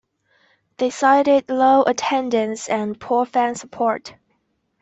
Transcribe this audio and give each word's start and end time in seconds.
They 0.77 0.89
cited 0.89 1.47
low 1.51 1.83
attendance 1.83 2.67
and 2.67 2.99
poor 2.99 3.23
fan 3.23 3.53
support. 3.53 4.15